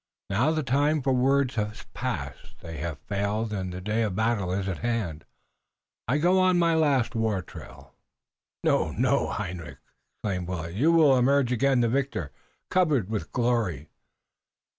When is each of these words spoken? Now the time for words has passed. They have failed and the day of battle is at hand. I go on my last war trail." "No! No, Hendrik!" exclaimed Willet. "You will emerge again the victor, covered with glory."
Now 0.31 0.49
the 0.49 0.63
time 0.63 1.03
for 1.03 1.13
words 1.13 1.53
has 1.61 1.85
passed. 1.93 2.55
They 2.61 2.77
have 2.77 2.97
failed 3.01 3.53
and 3.53 3.71
the 3.71 3.79
day 3.79 4.01
of 4.01 4.15
battle 4.15 4.51
is 4.51 4.67
at 4.67 4.79
hand. 4.79 5.25
I 6.07 6.17
go 6.17 6.39
on 6.39 6.57
my 6.57 6.73
last 6.73 7.13
war 7.13 7.43
trail." 7.43 7.93
"No! 8.63 8.89
No, 8.93 9.29
Hendrik!" 9.29 9.77
exclaimed 10.15 10.47
Willet. 10.47 10.73
"You 10.73 10.91
will 10.91 11.15
emerge 11.19 11.51
again 11.51 11.81
the 11.81 11.87
victor, 11.87 12.31
covered 12.71 13.11
with 13.11 13.31
glory." 13.31 13.89